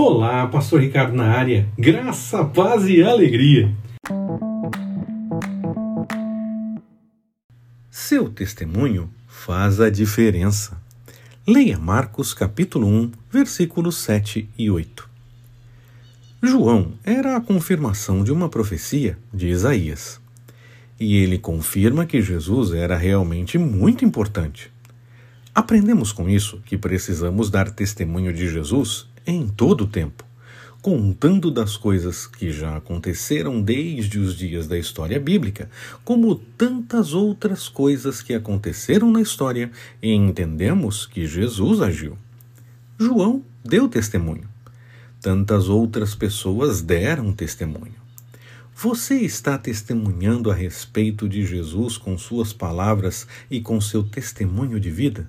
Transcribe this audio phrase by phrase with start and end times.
[0.00, 1.68] Olá, Pastor Ricardo na área.
[1.76, 3.74] Graça, paz e alegria.
[7.90, 10.80] Seu testemunho faz a diferença.
[11.44, 15.10] Leia Marcos capítulo 1, versículos 7 e 8.
[16.44, 20.20] João era a confirmação de uma profecia de Isaías.
[21.00, 24.70] E ele confirma que Jesus era realmente muito importante.
[25.52, 30.24] Aprendemos com isso que precisamos dar testemunho de Jesus em todo o tempo,
[30.80, 35.68] contando das coisas que já aconteceram desde os dias da história bíblica,
[36.02, 39.70] como tantas outras coisas que aconteceram na história
[40.02, 42.16] e entendemos que Jesus agiu.
[42.98, 44.48] João deu testemunho.
[45.20, 47.98] Tantas outras pessoas deram testemunho.
[48.74, 54.90] Você está testemunhando a respeito de Jesus com suas palavras e com seu testemunho de
[54.90, 55.28] vida?